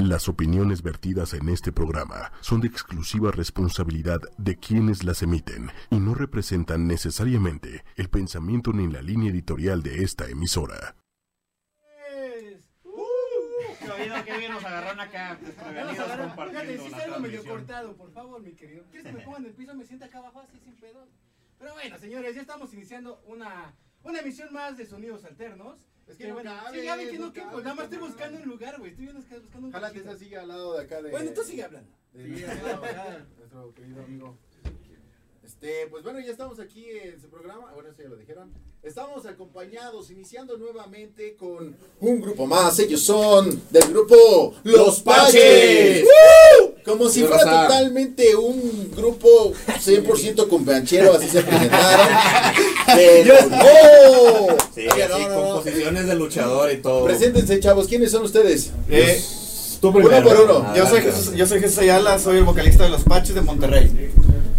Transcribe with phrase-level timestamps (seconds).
[0.00, 6.00] Las opiniones vertidas en este programa son de exclusiva responsabilidad de quienes las emiten y
[6.00, 10.96] no representan necesariamente el pensamiento ni la línea editorial de esta emisora.
[13.78, 17.42] Qué oído, qué bien nos agarraron acá desprevenidos Fíjate, compartiendo si la está algo medio
[17.42, 17.56] transmisión.
[17.58, 18.84] cortado, por favor, mi querido.
[18.90, 19.74] ¿Quieres que me ponga en el piso?
[19.74, 21.06] Me sienta acá abajo así sin pedo.
[21.58, 25.89] Pero bueno, señores, ya estamos iniciando una, una emisión más de Sonidos Alternos.
[26.10, 27.64] Es que Que no bueno, cabe, sí, ya vi que no no cabe, cabe, pues
[27.64, 28.90] nada más estoy buscando un lugar, güey.
[28.90, 31.10] Estoy viendo- buscando un Jálate esa silla al lado de acá de.
[31.10, 31.90] Bueno, tú sigue hablando.
[32.12, 32.78] de nuestro,
[33.38, 34.36] nuestro querido amigo.
[35.44, 37.72] Este, pues bueno, ya estamos aquí en su programa.
[37.74, 38.52] Bueno, eso ya lo dijeron.
[38.82, 42.78] Estamos acompañados, iniciando nuevamente con un grupo más.
[42.78, 46.06] Ellos son del grupo Los Paches.
[46.84, 52.08] Como si fuera totalmente un grupo 100% companchero, así se presentaron.
[52.96, 54.56] Pero no.
[54.74, 57.04] Sí, Oye, así, no, composiciones de luchador y todo.
[57.04, 57.86] Preséntense, chavos.
[57.86, 58.70] ¿Quiénes son ustedes?
[58.88, 59.20] Eh,
[59.80, 60.74] Tú Uno por uno.
[60.76, 64.10] yo, soy Jesús, yo soy Jesús Ayala, soy el vocalista de Los Paches de Monterrey.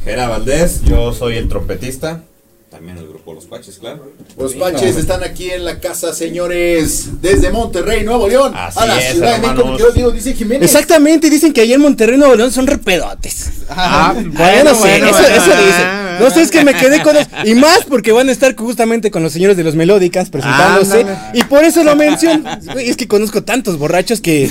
[0.04, 2.24] Gera Valdés, yo soy el trompetista.
[2.72, 4.14] También el grupo Los Paches, claro.
[4.38, 8.98] Los Paches están aquí en la casa, señores, desde Monterrey, Nuevo León, Así a la
[8.98, 9.72] es, Ciudad de México.
[9.74, 10.64] querido Diego dice Jiménez.
[10.64, 13.50] Exactamente, dicen que allá en Monterrey Nuevo León son repedotes.
[13.70, 16.02] Ah, bueno, sí, eso, eso dicen.
[16.22, 17.30] No sé, es que me quedé con eso.
[17.44, 21.06] Y más porque van a estar justamente con los señores de los Melódicas presentándose.
[21.34, 22.50] y por eso lo menciono.
[22.78, 24.50] Es que conozco tantos borrachos que.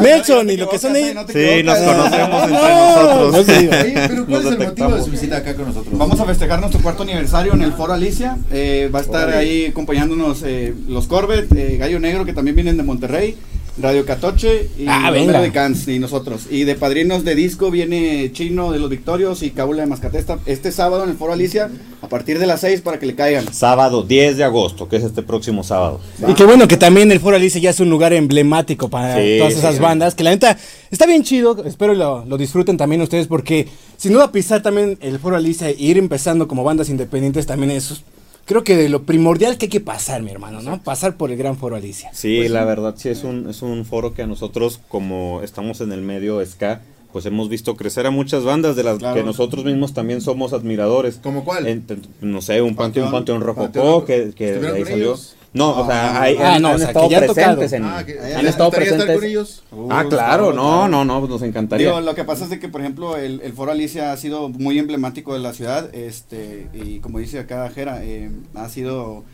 [0.00, 1.24] Nelson y lo que son ellos.
[1.32, 3.32] Sí, nos conocemos entre No, nosotros.
[3.32, 3.72] no digo.
[3.72, 5.04] Oye, pero ¿cuál Nos es el motivo de detectamos.
[5.04, 5.98] su visita acá con nosotros?
[5.98, 8.36] Vamos a festejar nuestro cuarto aniversario en el Foro Alicia.
[8.52, 9.36] Eh, va a estar Órale.
[9.38, 13.36] ahí acompañándonos eh, los Corbett, eh, Gallo Negro, que también vienen de Monterrey,
[13.78, 15.32] Radio Catoche y Ah, venga.
[15.32, 16.46] Melodicans y nosotros.
[16.50, 20.72] Y de padrinos de disco viene Chino de los Victorios y Cabula de Mascatesta este
[20.72, 23.52] sábado en el Foro Alicia a partir de las 6 para que le caigan.
[23.52, 26.00] Sábado 10 de agosto, que es este próximo sábado.
[26.26, 29.36] Y qué bueno que también el Foro Alice ya es un lugar emblemático para Sí,
[29.38, 29.80] todas esas sí.
[29.82, 30.14] bandas.
[30.14, 30.56] Que la neta
[30.90, 31.62] está bien chido.
[31.66, 33.26] Espero lo, lo disfruten también ustedes.
[33.26, 33.68] Porque
[33.98, 38.02] sin duda pisar también el Foro Alice e ir empezando como bandas independientes también es.
[38.46, 40.82] Creo que de lo primordial que hay que pasar, mi hermano, ¿no?
[40.82, 42.10] Pasar por el gran Foro Alicia.
[42.14, 45.90] Sí, la verdad sí es un, es un foro que a nosotros, como estamos en
[45.92, 46.80] el medio ska,
[47.12, 49.16] pues hemos visto crecer a muchas bandas de las Claro.
[49.16, 51.18] que nosotros mismos también somos admiradores.
[51.22, 51.66] ¿Cómo cuál?
[51.66, 51.84] En-
[52.20, 53.12] no sé, un Panteón, Panteón.
[53.12, 55.04] Panteón Rococó, Panteón que, que de ¿Estuvieron ahí salió.
[55.06, 55.35] ellos?
[55.56, 57.56] No, o sea, hay- Ah, han, no, han o sea, que estado ya han tocado.
[57.56, 57.84] presentes en...
[57.84, 59.16] Ah, que- han ¿les estado gustaría estar presentes.
[59.16, 59.62] con ellos?
[59.90, 61.88] Ah, Uh, claro, no, no, no, pues nos encantaría.
[61.88, 64.48] Digo, lo que pasa es de que, por ejemplo, el, el Foro Alicia ha sido
[64.48, 69.24] muy emblemático de la ciudad, este, y como dice acá Jera, eh, ha sido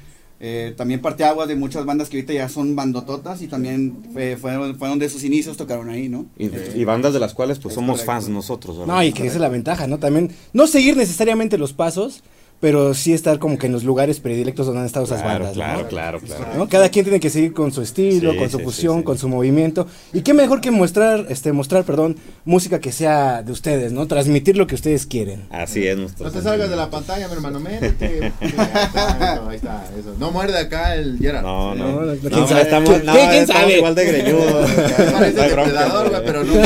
[0.45, 4.75] eh, también parteaguas de muchas bandas que ahorita ya son bandototas y también fue- fueron,
[4.77, 6.27] fueron de sus inicios, tocaron ahí, ¿no?
[6.37, 8.13] Y, Eh, y bandas de las cuales pues Es somos correcto.
[8.13, 8.77] fans nosotros.
[8.79, 8.93] ¿verdad?
[8.93, 9.99] No, y que esa es la ventaja, ¿no?
[9.99, 12.25] También, no seguir necesariamente los pasos,
[12.63, 15.53] pero sí estar como que en los lugares predilectos donde han estado esas Claro, bandas,
[15.55, 15.89] claro, ¿no?
[15.89, 16.47] claro, claro.
[16.57, 16.69] ¿no?
[16.69, 19.05] Cada quien tiene que seguir con su estilo, Sí, con su sí, fusión, sí, sí.
[19.05, 19.89] con su movimiento.
[20.13, 24.07] Y qué mejor que mostrar, este, mostrar, perdón, música que sea de ustedes, ¿no?
[24.07, 25.43] Transmitir lo que ustedes quieren.
[25.51, 26.25] Así es nuestro.
[26.25, 28.33] No te salgas de la pantalla, mi hermano, métete.
[28.41, 30.15] Ahí está, eso, ahí está, eso.
[30.21, 31.43] No muerde acá el Gerard.
[31.43, 31.85] No, no.
[31.85, 32.63] No, no, no, ¿quién no, sabe?
[32.63, 33.77] estamos, ¿Quién- no, quién estamos sabe?
[33.79, 34.71] igual de greñudos.
[35.13, 36.23] Parece depredador, güey.
[36.25, 36.53] pero no.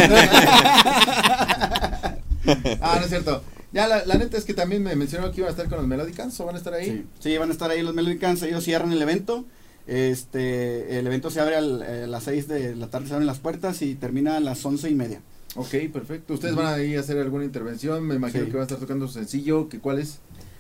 [2.82, 3.42] ah, no es cierto.
[3.76, 5.86] Ya, la, la neta es que también me mencionó que iban a estar con los
[5.86, 6.86] Melodicans, ¿o van a estar ahí?
[6.86, 9.44] Sí, sí, van a estar ahí los Melodicans, ellos cierran el evento.
[9.86, 13.26] Este, el evento se abre al- eh, a las 6 de la tarde, se abren
[13.26, 15.20] las puertas y termina a las once y media.
[15.56, 16.34] Ok, perfecto.
[16.34, 18.02] ¿Ustedes van a ir a hacer alguna intervención?
[18.06, 18.50] Me imagino Sí.
[18.50, 20.18] que van a estar tocando sencillo, que ¿cuál es?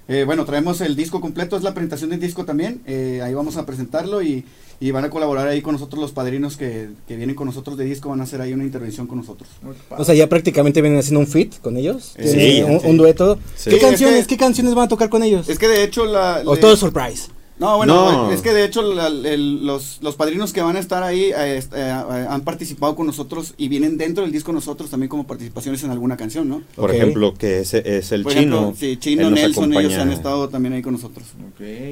[0.08, 2.80] Eh, bueno, traemos el disco completo, es la presentación del disco también.
[2.86, 4.44] eh, ahí vamos a presentarlo y,
[4.78, 7.84] y van a colaborar ahí con nosotros los padrinos que, que vienen con nosotros de
[7.84, 9.48] disco, van a hacer ahí una intervención con nosotros.
[9.90, 12.12] O sea, ya prácticamente vienen haciendo un fit con ellos.
[12.18, 12.86] Sí, ¿Tienen un, sí.
[12.88, 13.38] un dueto.
[13.56, 13.70] Sí.
[13.70, 15.48] ¿Qué Sí, canciones, es que- qué canciones van a tocar con ellos?
[15.48, 16.42] Es que de hecho la...
[16.44, 17.28] o le- todo surprise.
[17.58, 17.94] No, bueno,
[18.26, 18.30] No.
[18.32, 21.58] es que de hecho la- el- los, los padrinos que van a estar ahí eh,
[21.58, 25.82] eh, eh, han participado con nosotros y vienen dentro del disco nosotros también como participaciones
[25.82, 26.62] en alguna canción, ¿no?
[26.74, 28.56] Por ejemplo, que es, es el Por chino.
[28.58, 31.26] ejemplo, sí, Chino, Nelson, ellos han estado también ahí con nosotros.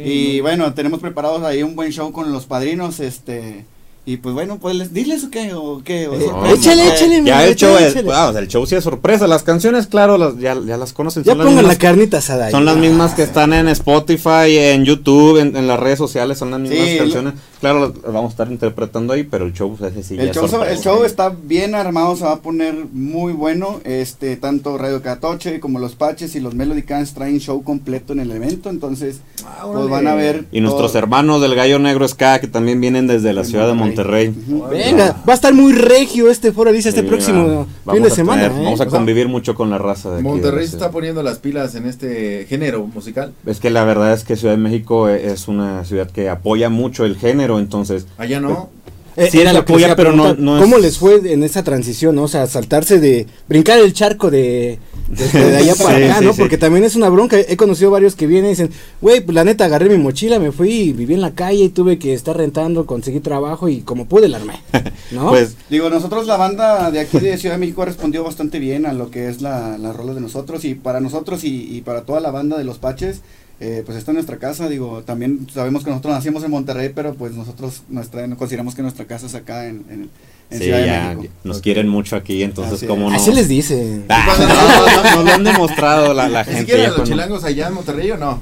[0.04, 3.64] Y bueno, tenemos preparados ahí un buen show con los padrinos, este...
[4.06, 6.08] Y pues bueno, pues les- diles o qué, o qué.
[6.08, 8.10] o Eh, échale, échale, mi Ya el show, es, échale.
[8.12, 9.26] ah, o sea, el show sí es sorpresa.
[9.26, 11.22] Las canciones, claro, las, ya, ya las conocen.
[11.24, 14.58] Ya son las pongan la mismas, carnita asada son las mismas que están en Spotify,
[14.58, 17.32] en YouTube, en, en las redes sociales, son las mismas Sí, canciones.
[17.60, 20.28] Claro, las las vamos a estar interpretando ahí, pero el show, pues, ese sí El
[20.28, 23.80] es show, el show está bien armado, se va a poner muy bueno.
[23.84, 28.20] Este, tanto Radio Catoche como los Paches y los Melody Cans traen show completo en
[28.20, 30.44] el evento, entonces Ah, pues van a ver.
[30.52, 33.93] Y nuestros hermanos del Gallo Negro Ska, que también vienen desde la ciudad de Monterrey.
[33.96, 34.34] Monterrey.
[34.70, 38.10] Venga, va a estar muy regio este foro, dice este Sí, próximo fin vamos de
[38.10, 38.42] semana.
[38.42, 38.64] tener- ¿eh?
[38.64, 40.24] Vamos a O sea, convivir mucho con la raza de aquí.
[40.24, 43.32] Monterrey se está poniendo las pilas en este género musical.
[43.46, 46.68] Es que la verdad es que Ciudad de México e- es una ciudad que apoya
[46.68, 48.70] mucho el género, entonces Allá no.
[49.16, 50.82] Eh, Sí, era es lo que que les decía, iba a pero no- ¿Cómo es-
[50.82, 52.24] les fue en esa transición, no?
[52.24, 53.26] O sea, saltarse de.
[53.48, 54.78] brincar el charco de.
[55.08, 56.32] De, de allá para Sí, acá, sí, ¿no?
[56.32, 56.40] sí.
[56.40, 57.38] Porque también es una bronca.
[57.38, 58.70] He conocido varios que vienen y dicen,
[59.00, 61.68] güey, pues la neta agarré mi mochila, me fui y viví en la calle y
[61.68, 64.54] tuve que estar rentando, conseguir trabajo y como pude la armé.
[65.12, 65.28] ¿No?
[65.28, 68.92] Pues Digo, nosotros la banda de aquí de Ciudad de México respondió bastante bien a
[68.92, 72.20] lo que es la, la rola de nosotros y para nosotros y, y para toda
[72.20, 73.20] la banda de los Paches,
[73.66, 77.14] eh, pues está en nuestra casa, digo, también sabemos que nosotros nacimos en Monterrey, pero
[77.14, 80.10] pues nosotros nuestra, consideramos que nuestra casa es acá en, en,
[80.50, 81.34] en sí, Ciudad de ya, México.
[81.44, 83.12] nos quieren mucho aquí, entonces Así como es.
[83.12, 83.16] no.
[83.16, 84.04] Así les dicen.
[84.10, 86.60] Ah, no, no, nos lo han demostrado la, la ¿Y gente.
[86.60, 88.40] si quieren ya a los con- chilangos allá en Monterrey o no?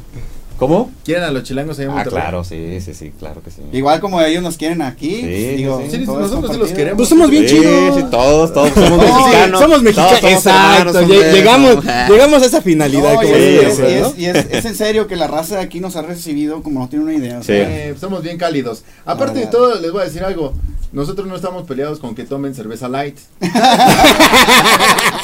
[0.63, 0.93] ¿Cómo?
[1.05, 3.63] ¿Quieren a los chilangos allá en Ah, claro, sí, sí, sí, claro que sí.
[3.73, 5.27] Igual como ellos nos quieren aquí, Sí,
[5.57, 6.99] digo, sí, nosotros sí los queremos.
[6.99, 7.97] Pues somos bien Sí, chidos.
[7.97, 9.61] sí, todos, todos somos mexicanos.
[9.61, 10.21] somos mexicanos.
[10.21, 11.33] todos somos hermanos, Exacto.
[11.37, 13.15] llegamos, llegamos a esa finalidad.
[13.15, 15.63] No, y como es- y es- y es- es en serio que la raza de
[15.63, 17.43] aquí nos ha recibido como no tiene una idea.
[17.43, 17.55] Sí.
[17.55, 18.85] Eh, somos bien cálidos.
[19.05, 20.53] Aparte de todo, les voy a decir algo.
[20.93, 23.17] Nosotros no estamos peleados con que tomen cerveza light.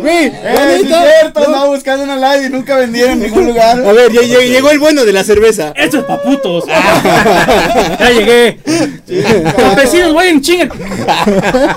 [0.00, 1.46] Güey, Eh, es cierto, no.
[1.46, 3.78] andaba buscando una live y nunca vendieron en ningún lugar.
[3.84, 5.72] A ver, lle- llegó el bueno de la cerveza.
[5.76, 6.64] Esto es pa' putos.
[7.98, 8.58] ya llegué.
[9.56, 10.68] Campesinos, güey, en chinga.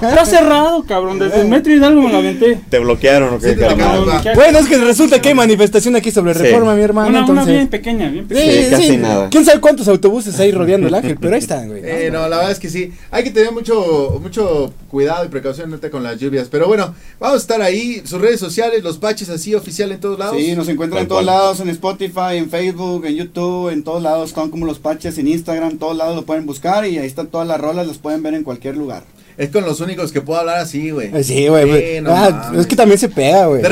[0.01, 1.19] Está cerrado, cabrón.
[1.19, 2.59] Desde el metro Hidalgo me lo aventé.
[2.69, 3.55] ¿Te bloquearon o qué, Sí.
[3.59, 6.39] Cabrón, ¿qué- Bueno, es que resulta que hay manifestación aquí sobre Sí.
[6.43, 7.09] reforma, mi hermano.
[7.09, 7.53] Una, una entonces...
[7.55, 8.51] bien pequeña, bien pequeña.
[8.51, 8.97] Sí, Sí, casi sí.
[8.97, 9.29] nada.
[9.29, 11.17] ¿Quién sabe cuántos autobuses hay rodeando el ángel?
[11.19, 11.81] Pero ahí están, güey.
[11.83, 12.91] Eh, no, la verdad es que sí.
[13.11, 16.47] Hay que tener mucho, mucho cuidado y precaución con las lluvias.
[16.49, 18.01] Pero bueno, vamos a estar ahí.
[18.05, 20.37] Sus redes sociales, los paches así oficial en todos lados.
[20.37, 24.29] Sí, nos encuentran en todos lados, en Spotify, en Facebook, en YouTube, en todos lados,
[24.29, 27.47] están como los patches, en Instagram, todos lados lo pueden buscar y ahí están todas
[27.47, 29.03] las rolas, las pueden ver en cualquier lugar.
[29.37, 31.11] Es con los únicos que puedo hablar así, güey.
[31.15, 31.65] Eh, Sí, güey.
[31.67, 32.01] güey.
[32.01, 33.61] no Ah, es que también se pega, güey.
[33.61, 33.69] Ya,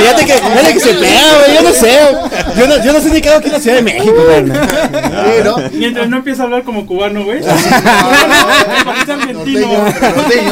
[0.00, 1.54] ya te que, ya te que se pega, güey.
[1.54, 1.98] Yo no sé.
[2.58, 4.46] Yo no, yo no sé ni qué hago aquí en la Ciudad de México, güey.
[4.46, 5.56] Sí, ¿no?
[5.74, 7.40] Mientras no empieza a hablar como cubano, güey.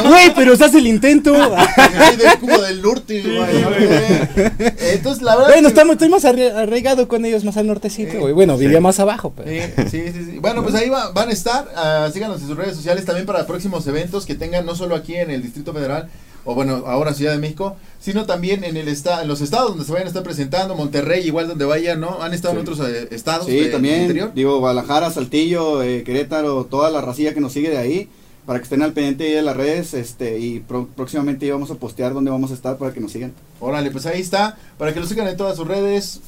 [0.09, 1.33] Güey, pero se hace el intento.
[2.19, 4.51] Del Cuba del Norte, güey.
[4.93, 5.51] Entonces, la verdad.
[5.53, 8.33] Bueno, estamos, estoy más arra- arraigado con ellos más al nortecito, güey.
[8.33, 9.51] Bueno, vivía más abajo, pero.
[9.51, 9.61] Sí,
[9.91, 10.39] sí, sí, sí.
[10.41, 11.67] Bueno, pues ahí va- van a estar.
[11.77, 15.15] ah, síganos en sus redes sociales también para próximos eventos que tengan, no solo aquí
[15.17, 16.09] en el Distrito Federal,
[16.45, 19.85] o bueno, ahora Ciudad de México, sino también en el esta, en los estados donde
[19.85, 22.23] se vayan a estar presentando, Monterrey, igual donde vayan, ¿no?
[22.23, 24.33] Han estado en otros eh, estados Sí, de- también, interior.
[24.35, 28.09] digo, Guadalajara, Saltillo, eh, Querétaro, toda la racilla que nos sigue de ahí,
[28.47, 31.75] para que estén al pendiente de las redes, este, y pro- próximamente ya vamos a
[31.75, 33.33] postear dónde vamos a estar para que nos sigan.
[33.61, 36.21] Órale, pues ahí está, para que lo sigan en todas sus redes.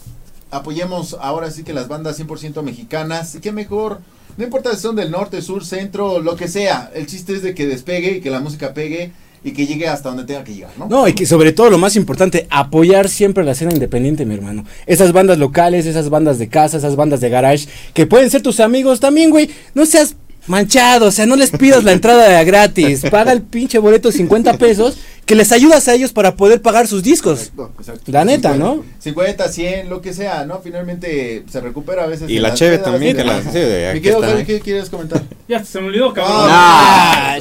[0.50, 3.34] Apoyemos ahora sí que las bandas 100% mexicanas.
[3.34, 4.00] Y qué mejor,
[4.36, 6.90] no importa si son del norte, sur, centro, lo que sea.
[6.94, 9.12] El chiste es de que despegue y que la música pegue
[9.44, 10.86] y que llegue hasta donde tenga que llegar, ¿no?
[10.88, 14.64] No, y que sobre todo lo más importante, apoyar siempre la escena independiente, mi hermano.
[14.86, 18.60] Esas bandas locales, esas bandas de casa, esas bandas de garage, que pueden ser tus
[18.60, 19.50] amigos también, güey.
[19.74, 20.14] No seas
[20.46, 23.02] manchado, o sea, no les pidas la entrada gratis.
[23.10, 26.86] Paga el pinche boleto de 50 pesos, que les ayudas a ellos para poder pagar
[26.88, 27.52] sus discos.
[27.78, 28.10] Exacto.
[28.10, 28.84] La neta, 50, ¿no?
[28.98, 30.60] 50, 100, lo que sea, ¿no?
[30.60, 32.28] Finalmente se recupera a veces.
[32.28, 34.32] Y la las cheve también, que la- sí, de- querido está.
[34.32, 35.22] Javi, ¿qué quieres comentar?
[35.48, 36.34] Ya se me olvidó, cabrón.
[36.50, 37.38] Ah,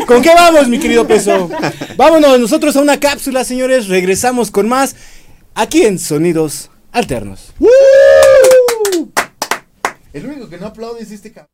[0.00, 0.06] no.
[0.06, 1.48] ¿Con qué vamos, mi querido peso?
[1.96, 3.88] Vámonos nosotros a una cápsula, señores.
[3.88, 4.96] Regresamos con más
[5.54, 7.52] aquí en Sonidos Alternos.
[10.12, 11.50] El único que no aplaude es este cabrón.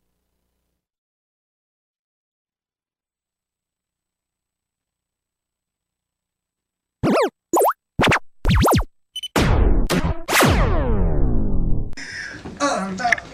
[12.60, 13.28] Enfrente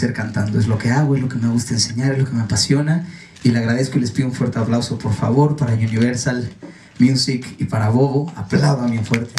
[0.00, 0.58] ser cantando.
[0.58, 3.06] Es lo que hago, es lo que me gusta enseñar, es lo que me apasiona.
[3.42, 6.50] Y le agradezco y les pido un fuerte aplauso, por favor, para Universal
[6.98, 8.32] Music y para Bobo.
[8.36, 9.34] Aplaudan bien fuerte.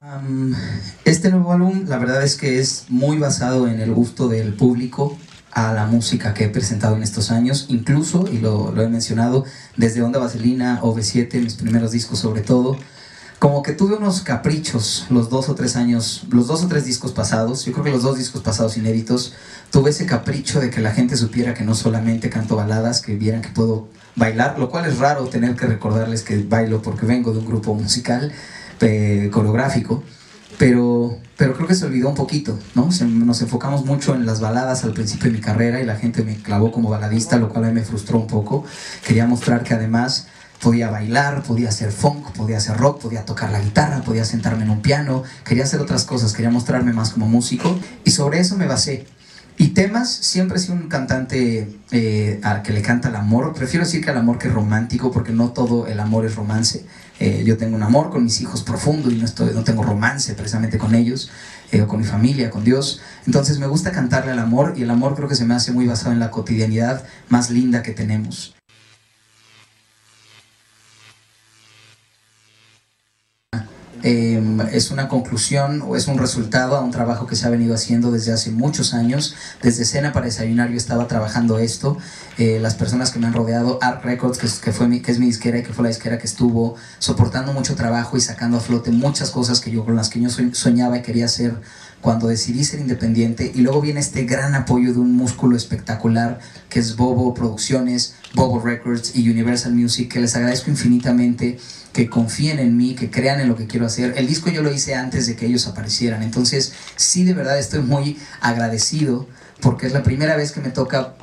[0.00, 0.54] Am,
[1.04, 5.16] este nuevo álbum, la verdad es que es muy basado en el gusto del público
[5.52, 9.44] a la música que he presentado en estos años, incluso, y lo, lo he mencionado,
[9.76, 12.78] desde Onda Vaselina, OV7, mis primeros discos sobre todo,
[13.42, 17.10] como que tuve unos caprichos los dos o tres años, los dos o tres discos
[17.10, 19.32] pasados, yo creo que los dos discos pasados inéditos,
[19.72, 23.42] tuve ese capricho de que la gente supiera que no solamente canto baladas, que vieran
[23.42, 27.40] que puedo bailar, lo cual es raro tener que recordarles que bailo porque vengo de
[27.40, 28.30] un grupo musical,
[28.80, 30.04] eh, coreográfico,
[30.56, 32.92] pero, pero creo que se olvidó un poquito, ¿no?
[32.92, 36.22] Se- nos enfocamos mucho en las baladas al principio de mi carrera y la gente
[36.22, 38.64] me clavó como baladista, lo cual a mí me frustró un poco.
[39.04, 40.28] Quería mostrar que además
[40.62, 44.70] podía bailar, podía hacer funk, podía hacer rock, podía tocar la guitarra, podía sentarme en
[44.70, 48.68] un piano, quería hacer otras cosas, quería mostrarme más como músico y sobre eso me
[48.68, 49.04] basé.
[49.58, 53.52] Y temas, siempre he sido un cantante eh, al que le canta el amor.
[53.52, 56.86] Prefiero decir que el amor que es romántico, porque no todo el amor es romance.
[57.20, 60.32] Eh, yo tengo un amor con mis hijos profundo y no, estoy, no tengo romance
[60.34, 61.30] precisamente con ellos,
[61.70, 63.02] eh, con mi familia, con Dios.
[63.26, 65.86] Entonces me gusta cantarle al amor y el amor creo que se me hace muy
[65.86, 68.54] basado en la cotidianidad más linda que tenemos.
[74.02, 74.42] Eh,
[74.72, 78.10] es una conclusión o es un resultado a un trabajo que se ha venido haciendo
[78.10, 79.34] desde hace muchos años.
[79.62, 81.98] Desde Cena para Desayunar yo estaba trabajando esto.
[82.38, 85.26] Eh, las personas que me han rodeado, Art Records, que fue mi, que es mi
[85.26, 88.90] disquera y que fue la disquera que estuvo soportando mucho trabajo y sacando a flote
[88.90, 91.54] muchas cosas que yo, con las que yo soñ- soñaba y quería hacer
[92.00, 93.52] cuando decidí ser independiente.
[93.54, 98.58] Y luego viene este gran apoyo de un músculo espectacular que es Bobo Producciones, Bobo
[98.60, 101.58] Records y Universal Music, que les agradezco infinitamente
[101.92, 104.14] que confíen en mí, que crean en lo que quiero hacer.
[104.16, 107.80] El disco yo lo hice antes de que ellos aparecieran, entonces sí de verdad estoy
[107.80, 109.28] muy agradecido
[109.60, 111.14] porque es la primera vez que me toca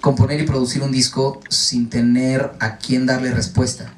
[0.00, 3.94] componer y producir un disco sin tener a quién darle respuesta.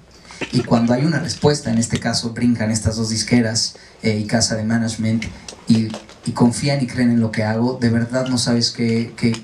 [0.53, 4.57] Y cuando hay una respuesta, en este caso brincan estas dos disqueras eh, y casa
[4.57, 5.25] de management
[5.69, 5.89] y,
[6.25, 9.37] y confían y creen en lo que hago, de verdad no sabes qué, qué,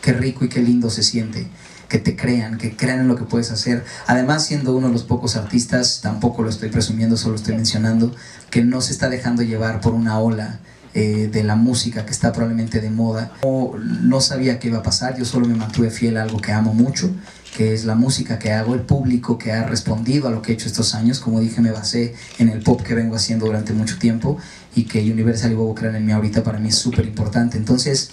[0.00, 1.48] qué rico y qué lindo se siente
[1.88, 3.84] que te crean, que crean en lo que puedes hacer.
[4.06, 8.14] Además, siendo uno de los pocos artistas, tampoco lo estoy presumiendo, solo estoy mencionando,
[8.50, 10.60] que no se está dejando llevar por una ola
[10.94, 13.32] eh, de la música que está probablemente de moda.
[13.42, 16.52] No, no sabía qué iba a pasar, yo solo me mantuve fiel a algo que
[16.52, 17.10] amo mucho,
[17.56, 20.54] que es la música que hago, el público que ha respondido a lo que he
[20.54, 21.20] hecho estos años.
[21.20, 24.38] Como dije, me basé en el pop que vengo haciendo durante mucho tiempo
[24.74, 27.56] y que Universal y Bobo crean en mí ahorita para mí es súper importante.
[27.56, 28.10] Entonces,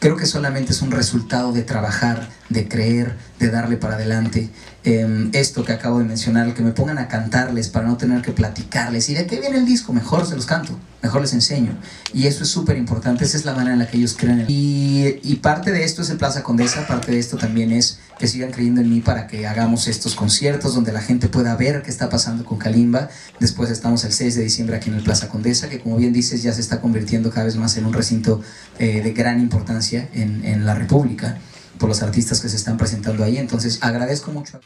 [0.00, 4.48] creo que solamente es un resultado de trabajar, de creer, de darle para adelante.
[4.82, 8.32] Eh, esto que acabo de mencionar, que me pongan a cantarles para no tener que
[8.32, 9.10] platicarles.
[9.10, 9.92] ¿Y de qué viene el disco?
[9.92, 11.76] Mejor se los canto, mejor les enseño.
[12.14, 14.40] Y eso es súper importante, esa es la manera en la que ellos creen.
[14.40, 18.26] En y, parte de esto es el Plaza Condesa, parte de esto también es que
[18.26, 21.90] sigan creyendo en mí para que hagamos estos conciertos donde la gente pueda ver qué
[21.90, 23.10] está pasando con Kalimba.
[23.38, 26.42] Después estamos el 6 de diciembre aquí en el Plaza Condesa, que como bien dices
[26.42, 28.40] ya se está convirtiendo cada vez más en un recinto
[28.78, 31.38] eh, de gran importancia en la República
[31.80, 33.38] por los artistas que se están presentando ahí.
[33.38, 34.60] Entonces agradezco mucho.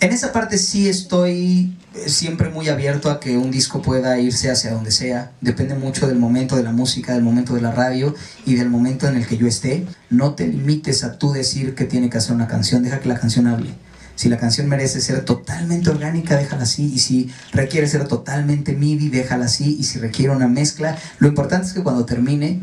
[0.00, 4.50] En esa parte sí estoy eh, siempre muy abierto a que un disco pueda irse
[4.50, 5.32] hacia donde sea.
[5.40, 8.14] Depende mucho del momento de la música, del momento de la radio
[8.44, 9.86] y del momento en el que yo esté.
[10.10, 13.18] No te limites a tú decir que tiene que hacer una canción, deja que la
[13.18, 13.70] canción hable.
[14.14, 16.92] Si la canción merece ser totalmente orgánica, déjala así.
[16.94, 19.76] Y si requiere ser totalmente MIDI, déjala así.
[19.78, 22.60] Y si requiere una mezcla, lo importante es que cuando termine,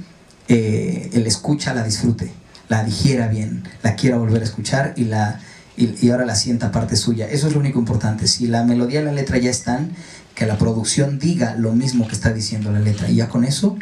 [0.48, 2.32] eh, el escucha la disfrute,
[2.70, 5.40] la digiera bien, la quiera volver a escuchar y la
[5.78, 7.28] y, y ahora la sienta parte suya.
[7.30, 8.28] Eso es lo único importante.
[8.28, 9.92] Si la melodía y la letra ya están,
[10.36, 13.10] que la producción diga lo mismo que está diciendo la letra.
[13.10, 13.78] Y ya con eso,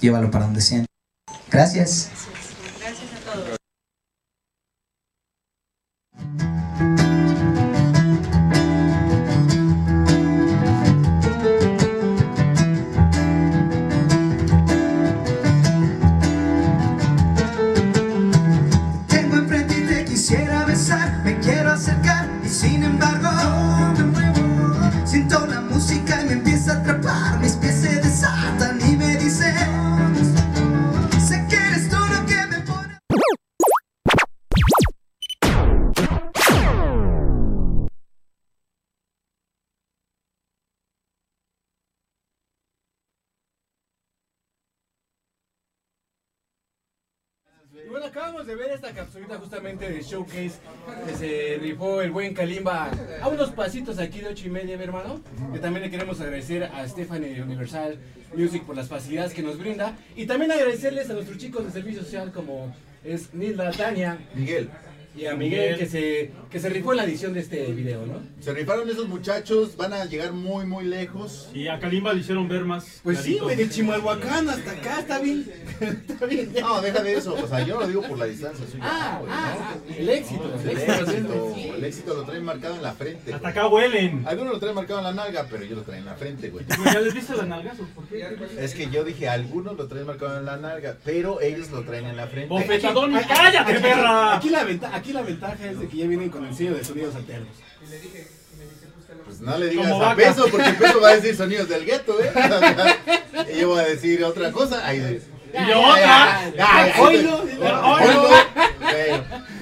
[0.00, 0.84] llévalo para donde sea.
[1.50, 2.10] Gracias.
[48.46, 50.58] De ver esta capsulita justamente de showcase
[51.04, 54.84] que se rifó el buen Kalimba a unos pasitos aquí de ocho y media, mi
[54.84, 55.20] hermano.
[55.52, 57.98] Que también le queremos agradecer a Stephanie Universal
[58.36, 59.96] Music por las facilidades que nos brinda.
[60.14, 64.70] Y también agradecerles a nuestros chicos de servicio social como es Nilda, Tania Miguel.
[65.16, 68.20] Y a Miguel que se, que se rifó en la edición de este video, ¿no?
[68.40, 71.48] Se rifaron esos muchachos, van a llegar muy, muy lejos.
[71.54, 73.00] Y a Kalimba le hicieron ver más.
[73.02, 75.50] Pues sí, güey, de Chimalhuacán hasta acá, está bien.
[76.08, 76.52] está bien.
[76.60, 77.34] No, deja de eso.
[77.34, 78.82] O sea, yo lo digo por la distancia suya.
[78.86, 79.94] Ah, güey, ah, ¿no?
[79.96, 81.10] el éxito, el El éxito.
[81.10, 83.32] éxito, el éxito lo traen marcado en la frente.
[83.34, 84.24] Hasta acá huelen.
[84.26, 86.64] Algunos lo traen marcado en la nalga, pero yo lo traen en la frente, güey.
[86.84, 88.26] ¿Ya les viste las nalgas o por qué?
[88.58, 92.06] Es que yo dije, algunos lo traen marcado en la nalga, pero ellos lo traen
[92.06, 92.48] en la frente.
[92.48, 94.36] Bofetadón y cállate, perra.
[94.36, 96.82] Aquí la, venta- aquí la ventaja es de que ya vienen con el sello de
[96.82, 97.48] sonidos alternos.
[99.24, 102.32] Pues no le digas a peso, porque peso va a decir sonidos del gueto, ¿eh?
[103.54, 104.84] y yo voy a decir otra cosa.
[104.84, 105.20] Ahí,
[105.58, 106.52] Y yo otra.
[106.98, 107.38] Bueno,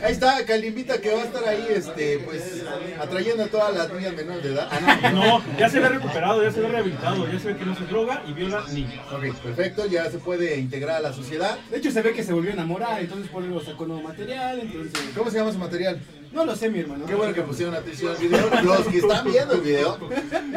[0.02, 2.62] ahí está, Calimbita que va a estar ahí, este, pues,
[3.00, 4.68] atrayendo a todas las niñas menores de edad.
[4.70, 7.74] Ah, No, ya se ve recuperado, ya se ve rehabilitado, ya se ve que no
[7.76, 9.04] se droga y viola niños.
[9.12, 11.59] Ok, perfecto, ya se puede integrar a la sociedad.
[11.70, 14.61] De hecho, se ve que se volvió a enamorar, entonces por eso sacó nuevo material.
[14.61, 16.00] Entonces, ¿Cómo se llama su material?
[16.35, 17.07] No lo sé, mi hermano.
[17.07, 18.51] Qué bueno que pusieron atención al video.
[18.62, 19.99] Los que están viendo el video.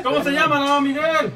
[0.03, 1.31] ¿Cómo se llama, no, Miguel?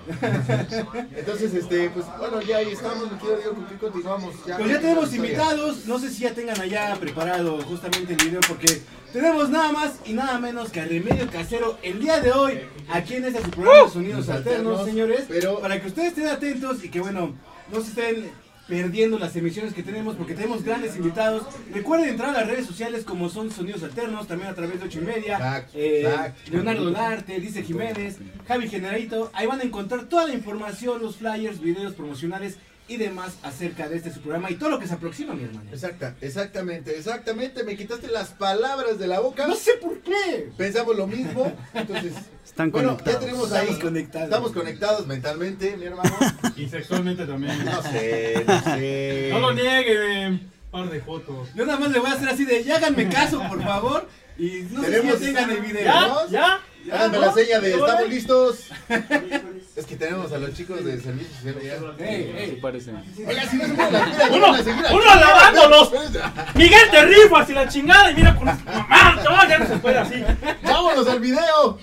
[1.15, 4.35] Entonces, este, pues, bueno, ya ahí estamos, mi querido Diego, ¿con qué continuamos?
[4.43, 8.81] Pues ya tenemos invitados, no sé si ya tengan allá preparado justamente el video porque
[9.13, 13.15] tenemos nada más y nada menos que a Remedio Casero el día de hoy aquí
[13.15, 16.89] en este su programa de Sonidos Alternos, señores, pero- para que ustedes estén atentos y
[16.89, 17.35] que bueno,
[17.71, 18.31] no se estén
[18.71, 21.43] perdiendo las emisiones que tenemos porque tenemos grandes invitados.
[21.73, 24.99] Recuerden entrar a las redes sociales como son Sonidos Alternos, también a través de 8
[24.99, 25.35] y media.
[25.35, 26.51] Exacto, eh, exacto.
[26.51, 29.29] Leonardo Larte, dice Jiménez, Javi Generalito.
[29.33, 32.59] Ahí van a encontrar toda la información, los flyers, videos promocionales
[32.91, 35.69] y demás acerca de este su programa y todo lo que se aproxima, mi hermano.
[35.71, 37.63] Exacta, exactamente, exactamente.
[37.63, 39.47] Me quitaste las palabras de la boca.
[39.47, 40.49] No sé por qué.
[40.57, 41.55] Pensamos lo mismo.
[41.73, 43.19] Entonces, Están bueno, conectados.
[43.21, 43.59] ya tenemos ahí.
[43.67, 44.25] Estamos conectados.
[44.29, 46.13] Estamos conectados mentalmente, mi hermano.
[46.57, 47.63] Y sexualmente también.
[47.63, 49.29] No sé, no sé.
[49.31, 51.47] No lo nieguen, par de fotos.
[51.55, 54.07] Yo nada más le voy a hacer así de, ya háganme caso, por favor.
[54.37, 55.83] Y no sé si Tenemos- ya tengan el video.
[55.85, 56.07] ¿Ya?
[56.07, 56.27] ¿no?
[56.29, 56.59] ¿Ya?
[56.91, 57.25] Háganme ¿no?
[57.25, 58.65] la seña de ¿Ya estamos listos.
[59.75, 62.05] Es que tenemos a los chicos de servicio social ya.
[62.05, 62.59] Ey, ey.
[62.61, 62.91] parece.
[63.25, 64.47] Oiga, si no se puede la vida, Uno-
[64.91, 65.91] uno lavándolos.
[66.55, 69.97] Miguel, te rifas y la chingada y mira con mamá, no, ya no se puede
[69.97, 70.21] así.
[70.63, 71.77] Vámonos al video.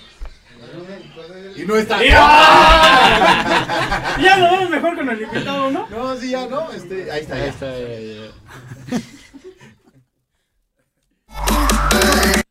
[1.55, 2.03] Y no está.
[2.05, 4.15] Y ¡ah!
[4.19, 5.87] Y ya lo vemos mejor con el invitado, ¿no?
[5.89, 6.71] No, sí, ya no.
[6.71, 7.51] Este, ahí está, ya.
[11.89, 12.43] Tengo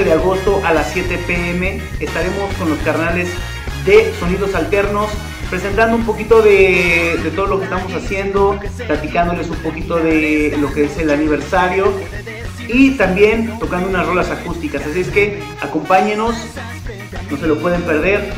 [0.00, 1.80] 8 de agosto a las 7 pm.
[2.00, 3.28] Estaremos con los carnales
[3.84, 5.10] de Sonidos Alternos
[5.50, 10.72] presentando un poquito de, de todo lo que estamos haciendo, platicándoles un poquito de lo
[10.72, 11.92] que es el aniversario
[12.68, 14.86] y también tocando unas rolas acústicas.
[14.86, 16.34] Así es que acompáñenos,
[17.30, 18.32] no se lo pueden perder.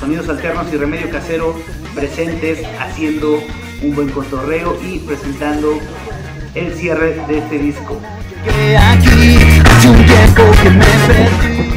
[0.00, 1.54] Sonidos alternos y remedio casero
[1.94, 3.42] presentes haciendo
[3.82, 5.78] un buen cotorreo y presentando
[6.54, 7.98] el cierre de este disco.
[9.78, 11.68] Hace un tiempo que me perdí.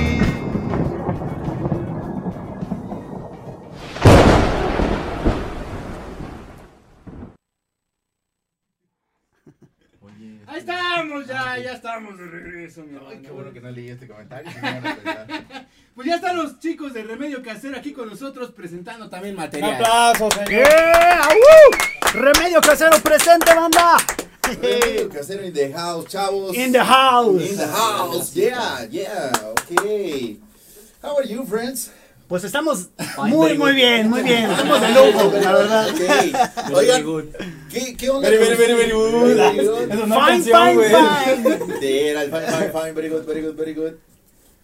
[10.47, 13.21] Ahí estamos, ya, ya estamos de regreso, mi Ay, hermano.
[13.21, 14.51] qué bueno que no leí este comentario.
[14.51, 15.27] se me van a pensar.
[15.95, 19.75] Pues ya están los chicos de Remedio Casero aquí con nosotros presentando también Un material.
[19.75, 20.49] aplauso, señor.
[20.49, 21.27] ¡Yeah!
[21.29, 22.17] ¡Uh!
[22.17, 23.95] Remedio casero presente, banda.
[24.59, 26.55] Remedio casero in the house, chavos.
[26.55, 27.49] In the house.
[27.49, 28.35] In the house.
[28.35, 29.31] Yeah, yeah.
[29.51, 30.37] Okay.
[31.01, 31.91] How are you, friends?
[32.27, 32.87] Pues estamos
[33.27, 34.49] muy, muy bien, muy bien.
[34.51, 35.89] Estamos de lujo, la verdad.
[35.89, 36.73] Ok.
[36.73, 37.03] Oigan,
[37.69, 38.29] ¿qué, qué onda?
[38.29, 39.11] Very, very, very good.
[39.35, 39.91] Very good.
[39.91, 42.09] Es una Fine, canción, fine, fine.
[42.09, 42.91] Era el fine, fine, fine.
[42.93, 43.93] Very good, very good, very good.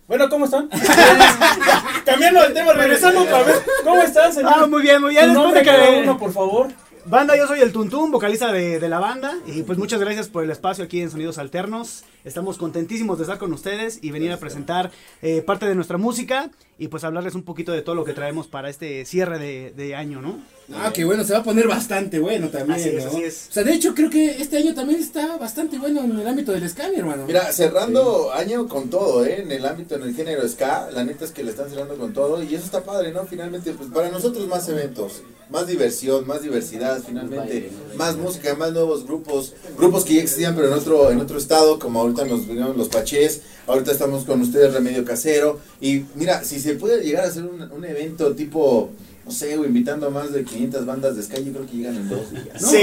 [0.07, 0.69] Bueno, ¿cómo están?
[2.05, 3.61] Cambiando el tema, regresando otra vez.
[3.83, 4.53] ¿Cómo están, señor?
[4.55, 5.25] Ah, muy bien, muy bien.
[5.25, 5.99] ¿Tu Después nombre de cada que...
[6.03, 6.67] uno, por favor.
[7.09, 9.37] Banda, yo soy el Tuntún, vocalista de, de la banda.
[9.45, 12.03] Y pues muchas gracias por el espacio aquí en Sonidos Alternos.
[12.25, 14.91] Estamos contentísimos de estar con ustedes y venir a presentar
[15.21, 18.47] eh, parte de nuestra música y pues hablarles un poquito de todo lo que traemos
[18.47, 20.37] para este cierre de, de año, ¿no?
[20.73, 22.77] Ah, que bueno, se va a poner bastante bueno también.
[22.77, 23.11] Así es, ¿no?
[23.11, 23.47] así es.
[23.51, 26.51] O sea, de hecho, creo que este año también está bastante bueno en el ámbito
[26.51, 27.23] del ska, mi hermano.
[27.25, 29.43] Mira, cerrando año con todo, ¿eh?
[29.43, 32.11] En el ámbito, en el género ska, la neta es que le están cerrando con
[32.11, 33.25] todo y eso está padre, ¿no?
[33.25, 39.05] Finalmente, pues para nosotros más eventos, más diversión, más diversidad, finalmente, más música, más nuevos
[39.05, 42.77] grupos, grupos que ya existían pero en otro, en otro estado, como ahorita nos vinieron
[42.77, 47.27] los Pachés, ahorita estamos con ustedes Remedio Casero y mira, si se puede llegar a
[47.27, 48.89] hacer un, un evento tipo...
[49.27, 51.95] No sé, güey, invitando a más de 500 bandas de ska, yo creo que llegan
[51.97, 52.61] en dos días.
[52.61, 52.67] ¿no?
[52.69, 52.77] Sí,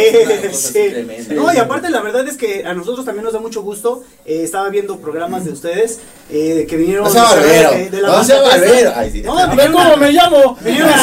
[0.52, 0.72] sí.
[0.90, 1.34] tremenda.
[1.34, 4.02] No, y aparte la verdad es que a nosotros también nos da mucho gusto.
[4.26, 8.08] eh, estaba viendo programas de ustedes eh, que vinieron No sea barbero, de, de la
[8.08, 8.92] no sea barbero.
[8.94, 9.22] Ay, sí.
[9.22, 10.56] No, vinieron cómo me llamo.
[10.62, 10.90] vinieron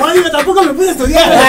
[0.00, 1.40] No, digo, tampoco me pude estudiar.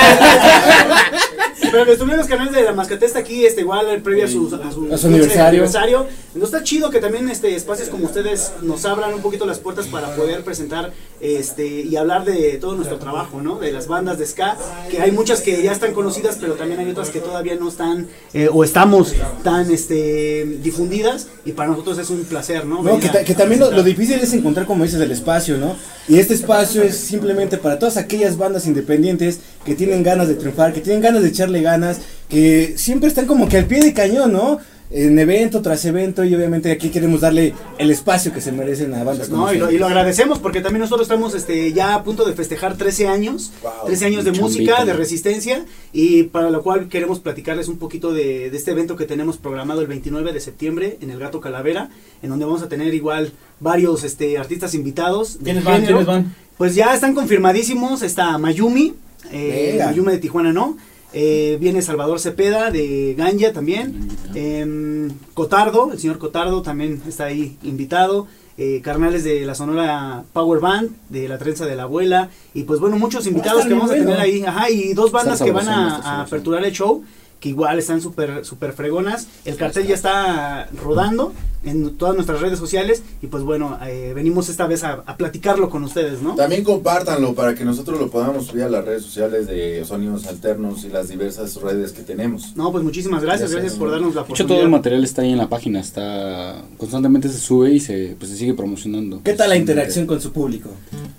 [1.69, 4.71] Pero que estuvieron los canales de la Mascatesta aquí, este, igual previo a su, a
[4.71, 5.47] su, A su aniversario.
[5.47, 6.07] aniversario.
[6.33, 9.86] No está chido que también este espacios como ustedes nos abran un poquito las puertas
[9.88, 13.58] para poder presentar este y hablar de todo nuestro trabajo, ¿no?
[13.60, 14.56] De las bandas de ska,
[14.89, 18.08] que hay muchas que ya están conocidas, pero también hay otras que todavía no están
[18.34, 22.84] eh, o estamos tan este difundidas y para nosotros es un placer, ¿no?
[22.84, 25.75] No, que, ta- también lo, lo difícil es encontrar, como dices, el espacio, ¿no?
[26.08, 30.73] Y este espacio es simplemente para todas aquellas bandas independientes que tienen ganas de triunfar,
[30.73, 31.99] que tienen ganas de echarle ganas,
[32.30, 34.60] que siempre están como que al pie de cañón, ¿no?
[34.89, 39.04] En evento tras evento y obviamente aquí queremos darle el espacio que se merecen a
[39.04, 39.73] bandas No, y lo, ustedes.
[39.76, 43.52] y lo agradecemos porque también nosotros estamos este, ya a punto de festejar 13 años,
[43.62, 44.86] Wow, 13 años de música, chambito.
[44.86, 49.04] de resistencia y para lo cual queremos platicarles un poquito de, de este evento que
[49.06, 51.89] tenemos programado el 29 de septiembre en el Gato Calavera,
[52.21, 55.38] en donde vamos a tener igual varios este, artistas invitados.
[55.43, 55.86] ¿Quiénes van?
[55.86, 56.34] ¿Quiénes van?
[56.58, 58.93] Pues ya están confirmadísimos, está Mayumi,
[59.34, 59.82] eh.
[59.86, 60.78] Mayumi de Tijuana no,
[61.13, 67.57] eh, viene Salvador Cepeda de Ganja también, em, Cotardo, el señor Cotardo también está ahí
[67.63, 72.63] invitado, eh, carnales de la Sonora Power Band, de la trenza de la abuela, y
[72.63, 75.51] pues bueno, muchos invitados estar que vamos a tener ahí, ajá, y dos bandas que
[75.51, 77.03] van a, aperturar el show,
[77.39, 81.33] que igual están súper super fregonas, el cartel ya está rodando
[81.67, 85.69] en todas nuestras redes sociales, y pues bueno, eh, venimos esta vez a, a platicarlo
[85.69, 86.36] con ustedes, ¿no?
[86.36, 90.84] También compártanlo para que nosotros lo podamos subir a las redes sociales de Sonidos Alternos
[90.84, 92.56] y las diversas redes que tenemos.
[92.56, 93.93] No, pues muchísimas gracias, gracias por ¿no?
[93.93, 94.56] darnos la De hecho, oportunidad.
[94.56, 98.32] todo el material está ahí en la página, está constantemente se sube y se, pues,
[98.32, 99.21] se sigue promocionando.
[99.23, 100.69] ¿Qué tal la interacción con su público?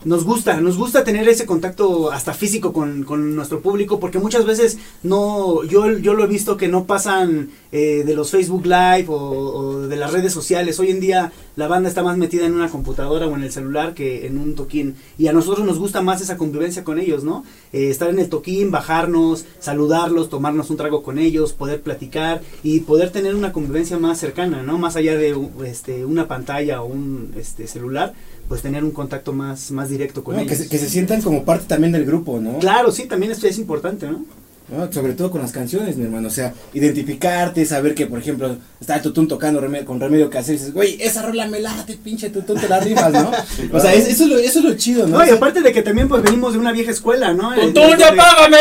[0.05, 4.47] Nos gusta, nos gusta tener ese contacto hasta físico con, con nuestro público, porque muchas
[4.47, 9.07] veces no, yo, yo lo he visto que no pasan eh, de los Facebook Live
[9.09, 10.38] o, o de las redes sociales.
[10.79, 13.95] Hoy en día la banda está más metida en una computadora o en el celular
[13.95, 14.95] que en un toquín.
[15.19, 17.45] Y a nosotros nos gusta más esa convivencia con ellos, ¿no?
[17.73, 22.81] Eh, estar en el toquín, bajarnos, saludarlos, tomarnos un trago con ellos, poder platicar y
[22.81, 24.79] poder tener una convivencia más cercana, ¿no?
[24.79, 28.15] Más allá de este, una pantalla o un este, celular,
[28.49, 30.51] pues tener un contacto más, más directo con No, ellos.
[30.57, 32.59] que, se, que se sientan como parte también del grupo, ¿no?
[32.59, 34.25] Claro, sí, también esto es importante, ¿no?
[34.69, 34.93] ¿No?
[34.93, 36.29] Sobre todo con las canciones, mi hermano.
[36.29, 40.55] O sea, identificarte, saber que, por ejemplo, está el tutún tocando reme- con remedio casero
[40.55, 43.31] y dices, güey, esa rola me late, pinche tutún, te la rifas, ¿no?
[43.73, 45.19] O sea, es- eso, es lo, eso es lo chido, ¿no?
[45.19, 47.55] No, y aparte de que también pues venimos de una vieja escuela, ¿no?
[47.55, 48.59] ¡Tutún, ya págame!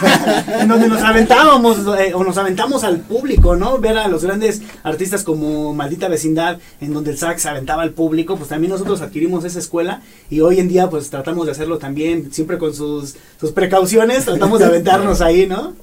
[0.60, 3.78] en donde nos aventábamos eh, o nos aventamos al público, ¿no?
[3.78, 8.36] Ver a los grandes artistas como Maldita Vecindad, en donde el sax aventaba al público,
[8.36, 12.32] pues también nosotros adquirimos esa escuela y hoy en día pues tratamos de hacerlo también,
[12.32, 15.74] siempre con sus, sus precauciones, tratamos de aventarnos ahí, ¿no?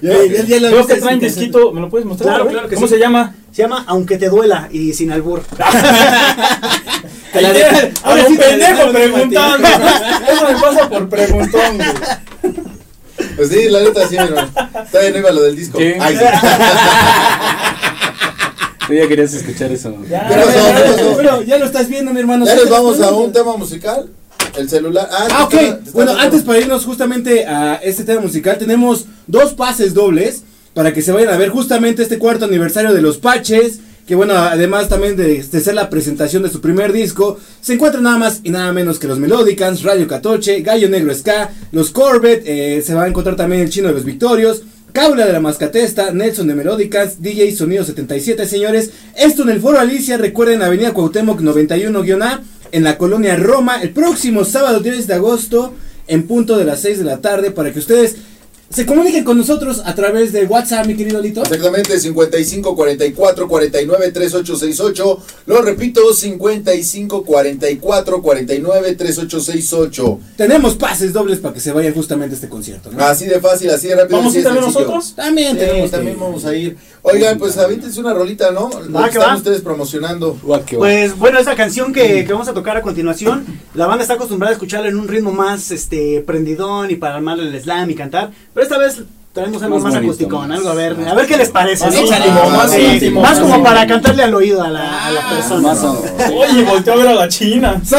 [0.00, 2.34] Ya, ya, ya lo Veo viste que traen disquito, ¿me lo puedes mostrar?
[2.34, 2.94] Claro, claro que ¿Cómo sí.
[2.94, 3.34] se llama?
[3.52, 5.42] Se llama Aunque te duela y sin albur.
[7.32, 9.68] Te la de- Ahora sí pendejo preguntando.
[10.32, 11.88] Eso me pasa por preguntón, güey.
[13.36, 14.48] Pues sí, la neta sí, hermano.
[14.90, 15.78] Todavía no iba lo del disco.
[15.78, 15.96] ¿Qué?
[16.00, 16.24] Ay, sí.
[18.86, 19.94] Tú ya querías escuchar eso.
[20.10, 20.50] Ya, ¿Qué pasó?
[20.52, 21.14] ¿Qué pasó?
[21.16, 22.44] Pero ya lo estás viendo, mi hermano.
[22.44, 24.10] Ya nos vamos a un tema musical.
[24.56, 25.08] El celular.
[25.10, 25.54] Ah, Ah, ok.
[25.54, 30.42] está- está Bueno, antes para irnos justamente a este tema musical, tenemos dos pases dobles
[30.74, 33.80] para que se vayan a ver justamente este cuarto aniversario de los Paches.
[34.06, 38.02] Que bueno, además también de, de ser la presentación de su primer disco, se encuentran
[38.02, 42.42] nada más y nada menos que los Melodicans, Radio Catoche, Gallo Negro Ska, los Corvette,
[42.44, 44.62] eh, se va a encontrar también el Chino de los Victorios,
[44.92, 48.90] Caula de la Mascatesta, Nelson de Melódicas, DJ Sonido 77, señores.
[49.16, 52.40] Esto en el Foro Alicia, recuerden Avenida Cuauhtémoc 91-A,
[52.72, 55.74] en la colonia Roma, el próximo sábado 10 de agosto,
[56.08, 58.16] en punto de las 6 de la tarde, para que ustedes
[58.72, 61.42] se comuniquen con nosotros a través de WhatsApp, mi querido Lito.
[61.42, 65.18] Exactamente, 55 44 49 3868.
[65.46, 70.20] Lo repito, 55 44 49 3868.
[70.36, 72.90] Tenemos pases dobles para que se vayan justamente a este concierto.
[72.90, 73.04] ¿no?
[73.04, 74.18] Así de fácil, así de rápido.
[74.18, 75.12] ¿Vamos así a ir nosotros?
[75.14, 76.76] También Sí, tenemos que- también vamos a ir.
[77.02, 78.70] Oigan, pues avíntense una rolita, ¿no?
[78.70, 79.36] Lo que que están va.
[79.36, 80.38] ustedes promocionando.
[80.76, 84.50] Pues bueno, esta canción que, que vamos a tocar a continuación, la banda está acostumbrada
[84.50, 88.30] a escucharla en un ritmo más este prendidón y para armar el slam y cantar,
[88.54, 91.84] pero esta vez traemos algo Más acústico, algo a ver, a ver qué les parece.
[91.86, 92.00] más ¿sí?
[92.02, 95.28] íntimo, más Sí, íntimo, más más como para cantarle al oído a la, a la
[95.30, 95.74] persona.
[96.34, 97.80] Oye, volteó a ver a la china.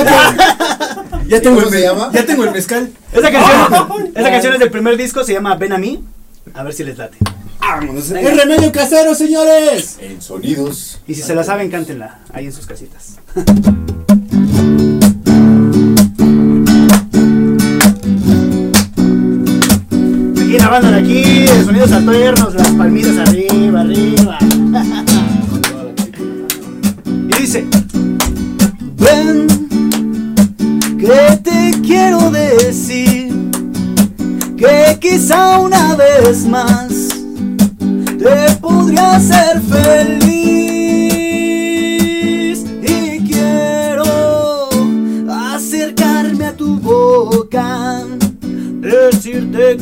[1.25, 2.09] Ya tengo, ¿Cómo el se me- llama?
[2.13, 2.91] ya tengo el mezcal.
[3.13, 6.03] Esta canción, esta canción es del primer disco, se llama Ven a mí.
[6.53, 7.17] A ver si les late.
[7.61, 8.11] Vámonos.
[8.11, 9.97] Es remedio casero, señores.
[10.01, 10.99] En sonidos.
[11.07, 13.15] Y si se la saben, cántenla ahí en sus casitas.
[20.63, 24.37] la banda de aquí, de sonidos alternos, las palmitas arriba, arriba.
[27.05, 27.65] Y dice,
[28.97, 29.47] ven,
[30.97, 33.33] que te quiero decir
[34.55, 37.09] que quizá una vez más
[38.17, 40.22] te podría ser feliz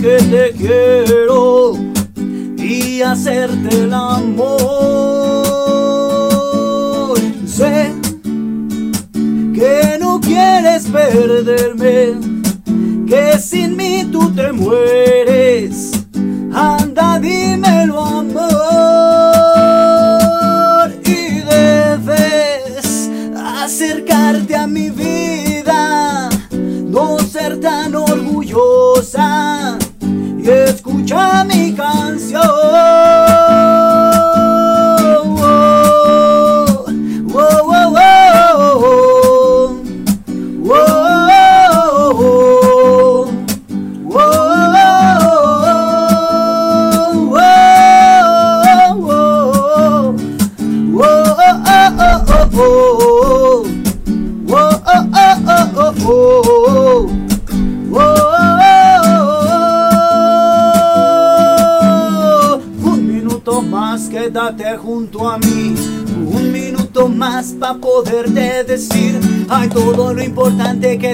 [0.01, 1.73] que te quiero
[2.57, 4.49] y hacerte el amor.
[7.45, 7.93] Sé
[9.53, 12.15] que no quieres perderme,
[13.07, 15.11] que sin mí tú te mueres.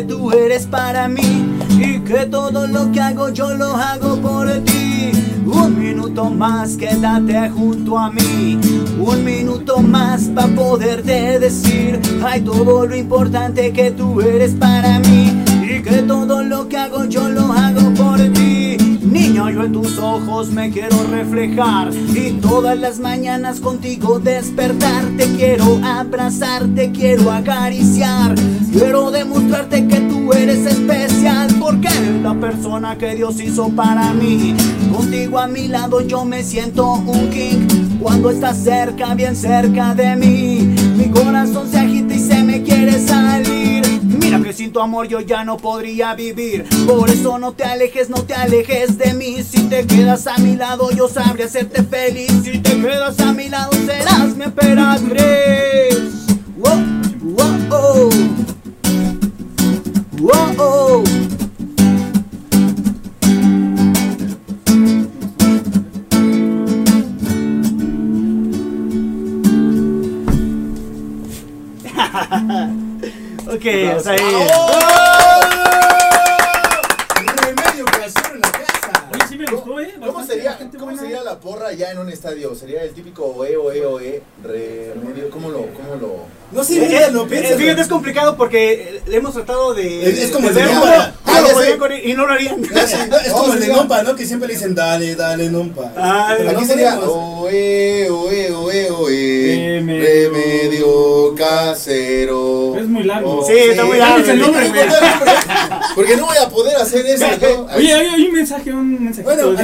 [0.08, 5.12] Tú eres para mí Y que todo lo que hago yo lo hago por ti.
[5.46, 8.60] Un minuto más quédate junto a mí.
[9.00, 15.44] Un minuto más para poderte decir Ay, todo lo importante que tú eres para mí
[15.62, 16.67] Y que todo lo
[19.70, 25.06] tus ojos me quiero reflejar y todas las mañanas contigo despertar.
[25.18, 28.36] Te quiero abrazar, te quiero acariciar.
[28.72, 34.56] Quiero demostrarte que tú eres especial porque eres la persona que Dios hizo para mí.
[34.96, 37.68] Contigo a mi lado yo me siento un king.
[38.02, 43.00] Cuando estás cerca, bien cerca de mí, mi corazón se agita y se me quiere
[43.00, 43.77] salir.
[44.28, 46.66] Mira que sin tu amor yo ya no podría vivir.
[46.86, 49.42] Por eso no te alejes, no te alejes de mí.
[49.42, 52.30] Si te quedas a mi lado, yo sabré hacerte feliz.
[52.44, 56.28] Si te quedas a mi lado, serás mi emperatriz.
[56.58, 56.84] Wow,
[57.22, 58.10] wow, oh.
[60.20, 61.17] Wow, oh.
[73.66, 74.48] Hasta ahí.
[77.42, 79.08] Remedio casero en la casa.
[79.12, 79.94] Oye, sí me gustó, ¿eh?
[80.00, 81.02] ¿Cómo Bastante, sería, ¿Cómo buena.
[81.02, 82.54] sería la porra ya en un estadio?
[82.56, 85.30] ¿Sería el típico oe, oe, oe, remedio?
[85.32, 86.26] ¿Cómo lo, cómo lo...?
[86.52, 87.58] No sé, Eh, piénsalo, eh, piénsalo.
[87.58, 90.08] Fíjate, es complicado porque le hemos tratado de.
[90.10, 91.14] Es- es como el de ver Nompa.
[92.04, 92.62] Y no lo harían.
[93.10, 94.16] No, es como el de Nompa, ¿no?
[94.16, 95.92] Que siempre le dicen, dale, dale, Nompa.
[95.96, 101.36] Ah, Aquí no sería oe, oe, oe, oe, Remedio.
[101.36, 102.76] casero.
[102.78, 103.40] Es muy largo.
[103.40, 104.26] Oh, Sí, está muy largo.
[105.96, 107.68] Porque no voy a poder hacer eso yo.
[107.76, 109.24] Oye, hay, hay un mensaje, un mensaje.
[109.24, 109.56] Bueno.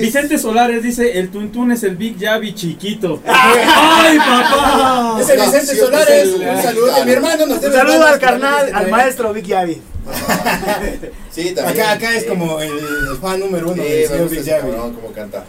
[0.00, 3.20] Vicente Solares dice, el Tuntún es el Big Javi chiquito.
[3.26, 5.18] ¡Ay, papá!
[5.20, 6.28] Es el Vicente Solares.
[6.28, 6.86] Un saludo.
[6.86, 7.04] claro.
[7.04, 9.80] Mi hermano Un saludo al carnal, al maestro Vic Yavi.
[11.30, 11.80] Sí, también.
[11.80, 14.60] Acá, acá es como el fan número uno me señor Villavi.
[14.60, 15.44] cabrón, cómo canta.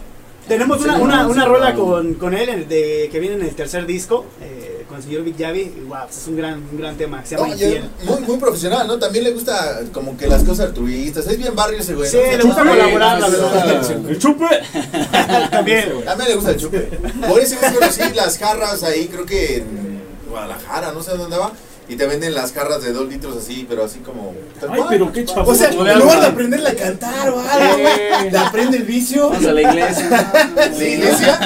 [0.50, 4.26] Tenemos una, Sí, una, rola con, con él de, que viene en el tercer disco,
[4.42, 5.60] eh, con el señor Vic Yavi.
[5.60, 7.24] y Wow, es un gran, un gran tema.
[7.24, 8.98] Se llama No, muy, muy profesional, ¿no?
[8.98, 11.24] También le gusta como que las cosas altruistas.
[11.28, 12.10] Es bien barrio ese güey.
[12.10, 14.08] Sí, le gusta chupe, colaborar, la verdad.
[14.08, 14.46] ¡El chupe!
[15.52, 15.92] También.
[16.08, 16.80] A mí le gusta el chupe.
[17.28, 21.52] Por eso es conocí las jarras ahí, creo que en Guadalajara, no sé dónde va.
[21.90, 24.32] Y te venden las jarras de dos litros así, pero así como.
[24.70, 25.50] Ay, pero qué chavo.
[25.50, 27.88] O sea, en lugar de aprenderle a cantar o algo,
[28.30, 29.28] le aprende el vicio.
[29.30, 30.32] Vamos a la iglesia.
[30.56, 31.40] ¿La iglesia?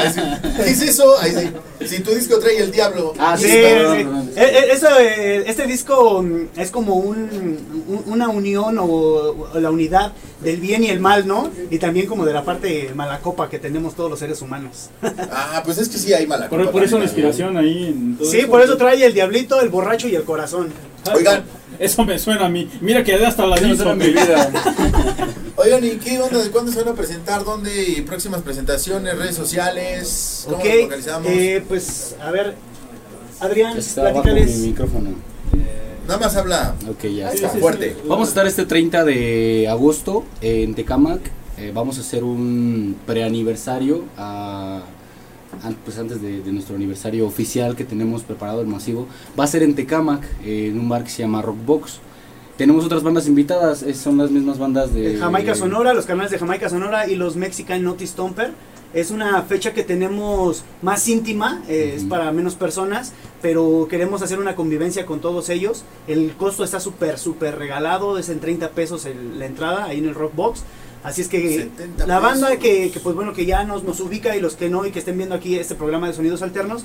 [0.58, 1.18] ¿Qué es eso?
[1.18, 1.86] Ahí sí.
[1.86, 3.14] Si tu disco trae el diablo.
[3.18, 3.56] Ah, Sí, sí, sí.
[3.62, 4.30] perdón, perdón.
[4.36, 7.16] Eh, eh, eso, eh, este disco mm, es como un,
[7.88, 11.50] un- una unión o, o la unidad del bien y el mal, ¿no?
[11.70, 14.90] Y también como de la parte malacopa que tenemos todos los seres humanos.
[15.30, 17.86] Ah, pues es que sí hay mala Por, copa por eso la inspiración ahí.
[17.88, 20.72] En todo Sí, por eso trae el diablito, el borracho y el corazón.
[21.14, 21.44] Oigan.
[21.78, 22.68] Eso me suena a mí.
[22.80, 24.50] Mira que hasta la no en mi vida.
[25.56, 26.40] Oigan, ¿y qué onda?
[26.50, 27.44] ¿Cuándo se van a presentar?
[27.44, 27.70] ¿Dónde?
[27.90, 29.16] ¿Y próximas presentaciones?
[29.16, 30.42] ¿Redes sociales?
[30.46, 31.28] ¿Cómo Ok, nos localizamos?
[31.30, 32.54] eh, pues a ver,
[33.38, 34.56] Adrián, Está abajo mi platícales.
[34.58, 35.10] micrófono.
[36.08, 37.48] Nada más habla Ok, ya está.
[37.50, 37.96] fuerte.
[38.06, 41.20] Vamos a estar este 30 de agosto en Tecamac.
[41.58, 44.82] Eh, vamos a hacer un preaniversario a-
[45.84, 49.06] pues antes de, de nuestro aniversario oficial que tenemos preparado el masivo.
[49.38, 51.98] Va a ser en Tecamac, eh, en un bar que se llama Rockbox.
[52.56, 56.30] Tenemos otras bandas invitadas, es- son las mismas bandas de Eh, Jamaica Sonora, los canales
[56.30, 58.52] de Jamaica Sonora y los Mexican Notice Stomper.
[58.94, 62.10] Es una fecha que tenemos más íntima, eh, es Ujú.
[62.10, 65.82] para menos personas, pero queremos hacer una convivencia con todos ellos.
[66.06, 70.04] El costo está súper, súper regalado, es en 30 pesos el- la entrada ahí en
[70.06, 70.62] el Rockbox.
[71.04, 74.34] Así es que 70 la banda que, que, pues bueno que ya nos, nos ubica
[74.36, 76.84] y los que no y que estén viendo aquí este programa de sonidos alternos,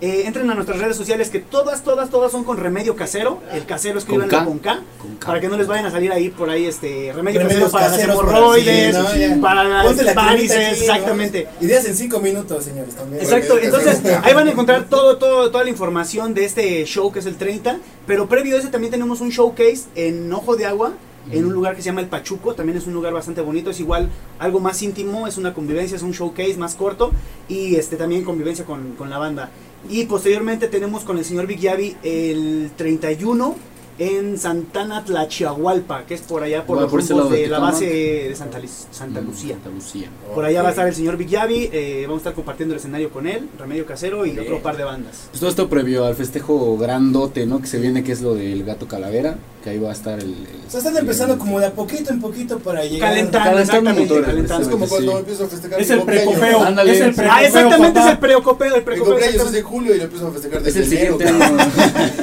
[0.00, 3.40] eh, entren a nuestras redes sociales que todas, todas, todas son con remedio casero.
[3.52, 4.44] El casero escríbanlo K.
[4.44, 5.26] con Con K.
[5.26, 7.88] para que no les vayan a salir ahí por ahí este remedio Remedios casero para
[7.88, 9.16] las caseros para- hemorroides, sí, ¿no?
[9.36, 9.40] Ya.
[9.40, 11.46] para las Ponte la varices, exactamente.
[11.62, 13.22] Ideas en cinco minutos, señores, también.
[13.22, 17.20] Exacto, entonces ahí van a encontrar todo, todo, toda la información de este show que
[17.20, 20.92] es el 30, pero previo a ese también tenemos un showcase en Ojo de Agua,
[21.30, 23.80] en un lugar que se llama El Pachuco, también es un lugar bastante bonito, es
[23.80, 24.08] igual
[24.38, 27.12] algo más íntimo, es una convivencia, es un showcase más corto
[27.48, 29.50] y este también convivencia con, con la banda.
[29.88, 33.54] Y posteriormente tenemos con el señor Big Yavi el 31
[33.96, 38.34] en Santana Tlachiahualpa, que es por allá por los por rumbos de la base de
[38.34, 38.58] Santa,
[38.90, 39.54] Santa Mm, Lucía.
[39.54, 40.08] Santa Lucía.
[40.34, 42.80] Por allá va a estar el señor Big Yavi, eh, vamos a estar compartiendo el
[42.80, 44.40] escenario con él, Remedio Casero y Bien.
[44.42, 45.28] otro par de bandas.
[45.30, 47.60] Pues todo esto previo al festejo grandote, ¿no?
[47.60, 50.26] Que se viene, que es lo del gato calavera, que ahí va a estar el...
[50.26, 53.08] el- O sea, están empezando como de a poquito en poquito para llegar.
[53.08, 54.62] Calentando, Calentando exactamente, motores, calentando.
[54.62, 54.90] Es como Sí.
[54.90, 56.62] cuando empiezo a festejar Es el precopeo.
[56.64, 56.92] Ándale.
[56.92, 57.46] Es el Ah, precopeo.
[57.46, 59.18] exactamente, es el preocopeo, el precopeo.
[59.18, 61.18] es en julio y lo empiezo a festejar Es desde el enero.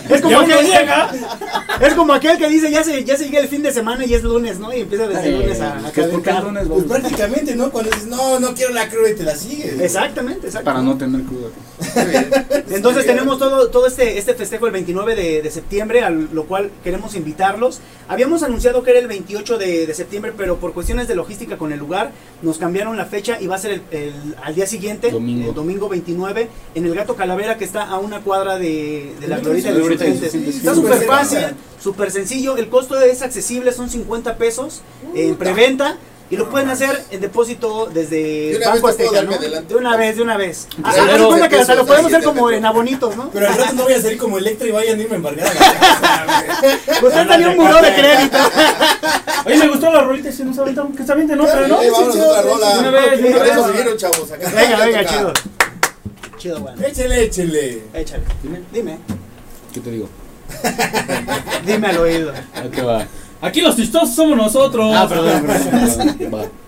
[0.09, 1.11] Es como, aquel, llega.
[1.81, 4.13] es como aquel que dice, ya se, ya se llega el fin de semana y
[4.13, 4.71] es lunes, ¿no?
[4.71, 6.43] Y empieza desde el lunes a, a que es porque el calentar.
[6.43, 7.71] lunes Pues prácticamente, ¿no?
[7.71, 9.79] Cuando dices, no, no quiero la cruda y te la sigues.
[9.81, 10.65] Exactamente, exacto.
[10.65, 11.47] Para no tener cruda.
[12.69, 16.69] Entonces tenemos todo, todo este, este festejo el 29 de, de septiembre, a lo cual
[16.83, 17.79] queremos invitarlos.
[18.07, 21.71] Habíamos anunciado que era el 28 de, de septiembre, pero por cuestiones de logística con
[21.71, 22.11] el lugar,
[22.41, 25.49] nos cambiaron la fecha y va a ser el, el- al día siguiente, Domingo.
[25.49, 29.37] el domingo 29, en el Gato Calavera, que está a una cuadra de, de la
[29.37, 29.87] El Glorita de los.
[30.57, 31.39] Está Sí, súper fácil,
[31.81, 34.81] súper sencillo, el costo es accesible, son 50 pesos
[35.15, 35.97] en preventa.
[36.31, 39.37] Y lo pueden hacer en depósito desde Banco Azteca, ¿no?
[39.37, 40.65] De una vez, de una vez.
[40.81, 43.29] Ah, ah, que hasta lo podemos hacer como en abonitos, ¿no?
[43.31, 45.51] Pero al rato no voy a salir como Electra y vayan a irme embargada.
[45.51, 48.37] Usted pues salió un buró de crédito.
[49.45, 51.81] Oye, me gustó la rolita, si no saben, que se avienten otra, ¿no?
[51.81, 52.15] Sí, vamos.
[52.15, 54.53] Una vez, una vez.
[54.55, 55.33] venga, venga, chido.
[56.37, 56.81] Chido, bueno.
[56.81, 57.81] Échale, échale.
[57.93, 58.23] Échale.
[58.41, 58.61] Dime.
[58.71, 58.99] Dime.
[59.73, 60.07] ¿Qué te digo?
[61.65, 62.31] Dime al oído.
[62.55, 63.05] Aquí va.
[63.41, 64.93] Aquí los chistosos somos nosotros.
[64.95, 66.60] Ah, perdón, perdón, perdón, perdón.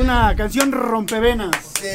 [0.00, 1.50] una canción rompevenas.
[1.80, 1.88] Sí.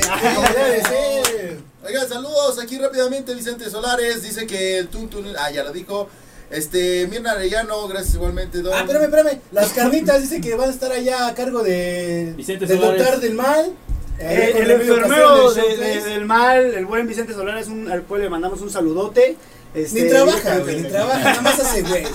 [1.86, 3.34] Oigan, saludos aquí rápidamente.
[3.34, 5.26] Vicente Solares dice que el Tuntun.
[5.38, 6.10] Ah, ya lo dijo.
[6.49, 8.62] Este, Mirna Arellano, gracias igualmente.
[8.62, 8.74] Don.
[8.74, 9.39] Ah, espérame, espérame.
[9.51, 12.34] Las carnitas dice que van a estar allá a cargo de.
[12.36, 13.22] Vicente del Solares.
[13.22, 13.74] del mal.
[14.18, 18.70] Eh, el, enfermero del, mal, el buen Vicente Solares, un, al cual le mandamos un
[18.70, 19.36] saludote.
[19.74, 22.06] Ni este, trabaja, güey, ni trabaja, nada más hace güey.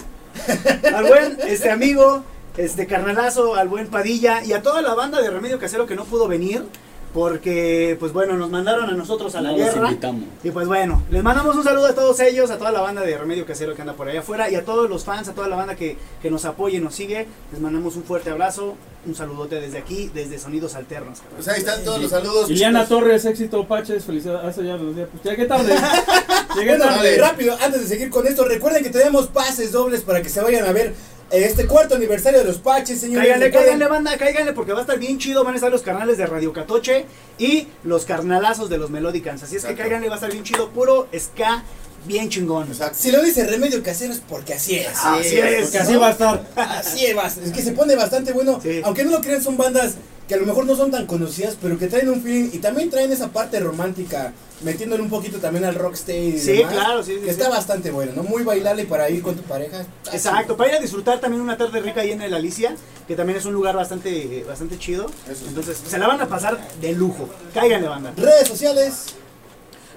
[0.94, 2.24] Al buen este amigo
[2.56, 6.04] este carnalazo, al buen Padilla y a toda la banda de Remedio Casero que no
[6.04, 6.64] pudo venir.
[7.12, 9.88] Porque, pues bueno, nos mandaron a nosotros a la No guerra.
[9.88, 10.22] invitamos.
[10.44, 13.18] Y pues bueno, les mandamos un saludo a todos ellos, a toda la banda de
[13.18, 15.56] Remedio Casero que anda por allá afuera y a todos los fans, a toda la
[15.56, 17.26] banda que, que nos apoya y nos sigue.
[17.50, 18.76] Les mandamos un fuerte abrazo,
[19.06, 21.18] un saludote desde aquí, desde Sonidos Alternos.
[21.18, 21.34] cabrón.
[21.34, 22.48] Pues ahí están todos los saludos.
[22.48, 22.86] Iliana.
[22.86, 24.54] Torres, éxito, Paches, felicidades.
[24.54, 25.08] Ya decía.
[25.10, 25.74] Pues llegué tarde.
[26.56, 27.16] Llegué Bueno, tarde.
[27.18, 30.64] rápido, antes de seguir con esto, recuerden que tenemos pases dobles para que se vayan
[30.64, 30.94] a ver
[31.30, 33.22] este cuarto aniversario de los Paches, señores.
[33.22, 35.44] Cáiganle, cáiganle, banda, cáiganle porque va a estar bien chido.
[35.44, 37.06] Van a estar los carnales de Radio Catoche
[37.38, 39.42] y los carnalazos de los Melodicans.
[39.42, 40.70] Así es que cáiganle, va a estar bien chido.
[40.70, 41.62] Puro ska,
[42.06, 42.68] bien chingón.
[42.92, 44.88] Si lo dice remedio casero es porque así es.
[45.02, 46.46] Así es, Porque así va a estar.
[46.56, 48.60] Así es, es que se pone bastante bueno.
[48.84, 49.94] Aunque no lo crean, son bandas
[50.30, 52.88] que a lo mejor no son tan conocidas, pero que traen un feeling y también
[52.88, 56.36] traen esa parte romántica, metiéndole un poquito también al rocksteady.
[56.36, 57.30] y Sí, demás, claro, sí, sí, Que sí.
[57.30, 58.22] está bastante bueno, ¿no?
[58.22, 59.84] Muy bailable para ir con tu pareja.
[60.12, 62.76] Exacto, para ir a disfrutar también una tarde rica ahí en el Alicia,
[63.08, 65.06] que también es un lugar bastante, bastante chido.
[65.48, 67.28] Entonces, se la van a pasar de lujo.
[67.52, 68.12] Cáiganle, banda.
[68.16, 69.06] Redes sociales.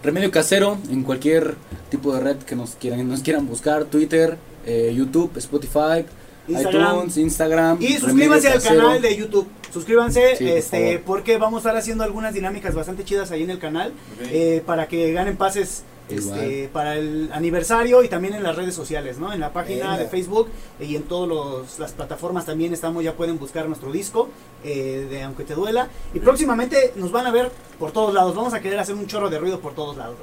[0.02, 1.58] Remedio casero en cualquier
[1.92, 6.06] tipo de red que nos quieran, nos quieran buscar, Twitter, eh, YouTube, Spotify,
[6.48, 6.96] Instagram.
[6.98, 7.78] iTunes, Instagram.
[7.82, 9.48] Y suscríbanse al canal de YouTube.
[9.72, 13.58] Suscríbanse, Sí, este, porque vamos a estar haciendo algunas dinámicas bastante chidas ahí en el
[13.60, 13.92] canal
[14.32, 19.18] eh, para que ganen pases este, para el aniversario y también en las redes sociales,
[19.18, 19.34] ¿no?
[19.34, 19.98] En la página Venga.
[20.00, 20.50] de Facebook
[20.80, 24.30] y en todas las plataformas también estamos, ya pueden buscar nuestro disco
[24.64, 25.88] eh, de Aunque Te Duela.
[26.14, 28.36] Y próximamente nos van a ver por todos lados.
[28.36, 30.16] Vamos a querer hacer un chorro de ruido por todos lados.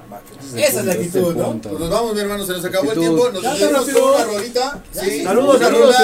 [0.57, 1.53] Esa es la actitud, ¿no?
[1.61, 3.17] Pues nos vamos, mi hermano, se nos acabó el Actitud.
[3.17, 3.31] tiempo.
[3.33, 4.01] Nos Ya, rápido.
[4.01, 4.83] con una rolita.
[4.93, 5.97] Sí, Saludos, una saludos,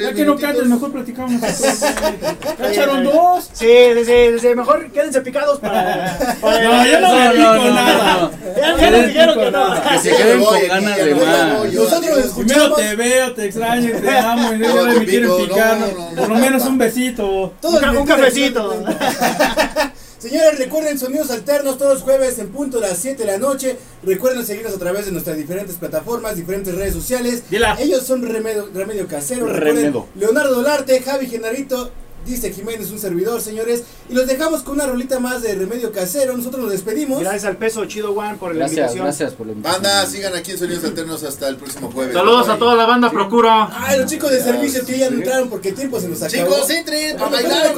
[0.00, 1.40] Ya que no cantes, mejor platicamos.
[1.40, 3.48] Ya echaron dos.
[3.52, 6.18] Sí, desde, desde mejor quédense picados para...
[6.40, 8.30] para No, yo no me pico nada.
[8.76, 9.82] Ya, nos dijeron que no.
[9.82, 11.72] Que se queden con ganas de más.
[11.72, 12.32] Nosotros.
[12.36, 15.78] Primero te veo, te extraño, te amo y luego me quieren picar.
[16.16, 16.70] Por lo no, menos no.
[16.70, 17.54] un besito.
[17.62, 18.84] Un cafecito.
[20.18, 23.76] Señores, recuerden Sonidos Alternos todos los jueves en punto de las 7 de la noche.
[24.02, 27.44] Recuerden seguirnos a través de nuestras diferentes plataformas, diferentes redes sociales.
[27.48, 27.76] Dila.
[27.78, 29.46] Ellos son Remedio, Remedio Casero.
[30.16, 31.92] Leonardo Dolarte, Javi Genarito,
[32.26, 33.84] dice Jiménez, un servidor, señores.
[34.08, 36.36] Y los dejamos con una rolita más de Remedio Casero.
[36.36, 37.20] Nosotros nos despedimos.
[37.20, 39.04] Gracias al peso Chido One por la Gracias, invitación.
[39.04, 39.82] gracias por la invitación.
[39.82, 42.14] Banda, sigan aquí en Sonidos Alternos hasta el próximo jueves.
[42.14, 43.50] Saludos a toda la banda Procuro.
[43.72, 46.54] Ay, los chicos de servicio que ya no entraron porque el tiempo se nos acabó.
[46.54, 47.74] Chicos, entren a bailar.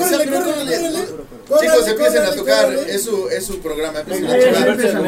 [1.60, 2.72] Chicos, empiecen a tocar.
[2.72, 4.00] Es su, es su programa.
[4.00, 5.06] Empiecen a Empiecen, tocar.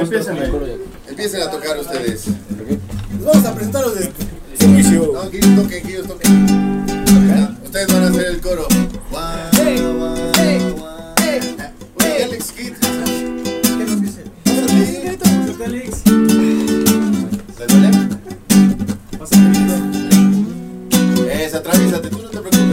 [1.09, 2.27] empiecen, a tocar ustedes.
[2.27, 4.11] Les vamos a presentar los de
[4.59, 5.11] servicio.
[5.15, 7.57] No, que ellos toquen, que ellos toquen.
[7.65, 8.67] Ustedes van a hacer el coro.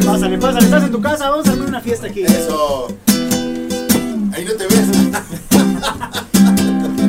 [0.09, 2.23] Pásale, pásale, estás en tu casa, vamos a armar una fiesta aquí.
[2.23, 2.87] Eso.
[4.33, 4.89] Ahí no te ves.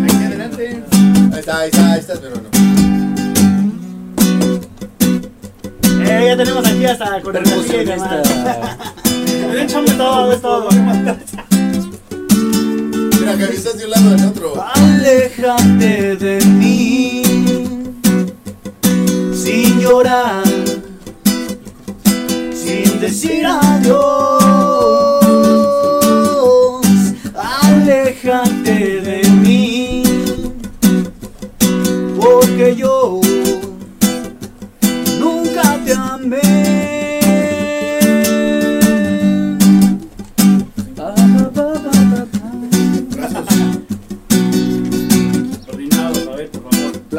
[0.05, 0.83] Aquí adelante.
[1.33, 2.51] Ahí está, ahí está, ahí está, pero no.
[6.05, 7.45] Eh, ya tenemos aquí hasta con el.
[9.55, 10.68] Échame todo, todo.
[13.18, 14.64] Mira, que estás de un lado del otro.
[14.74, 17.22] Aléjate de mí
[19.34, 20.44] sin llorar,
[22.55, 24.39] sin decir adiós.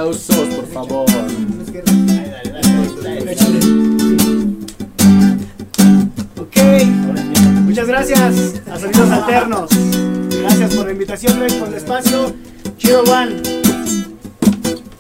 [0.02, 1.06] Aplausos, por favor.
[6.40, 6.58] Ok,
[7.66, 9.70] muchas gracias a Sonidos Alternos.
[10.42, 12.34] Gracias por la invitación, Greg, por el espacio.
[12.80, 13.44] Chido One,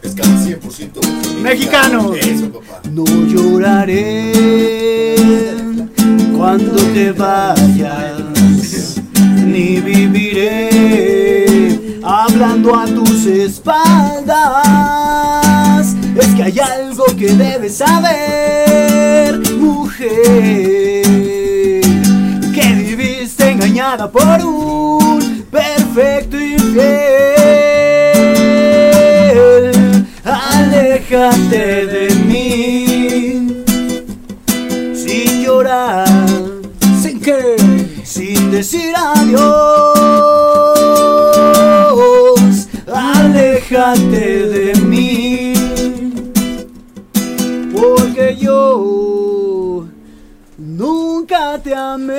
[0.03, 2.13] Es cada 100% Mexicano.
[2.13, 2.81] Eso, papá.
[2.91, 4.35] no lloraré
[6.37, 9.01] cuando te vayas,
[9.47, 11.01] ni viviré
[12.03, 12.85] hablando a
[13.25, 14.35] espaldas.
[16.15, 21.01] Es que hay algo que debes saber, mujer,
[22.53, 26.81] que viviste engañada por un perfecto infiel.
[30.23, 33.63] Aléjate de mí
[34.95, 36.07] sin llorar,
[37.01, 37.55] sin que,
[38.03, 40.00] sin decir adiós.
[43.81, 45.53] De mí,
[47.73, 49.87] porque yo
[50.55, 52.13] nunca te amé.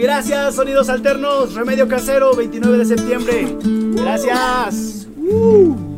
[0.00, 3.54] Gracias, Sonidos Alternos, Remedio Casero, 29 de septiembre.
[3.92, 5.06] Gracias.
[5.18, 5.89] Uh.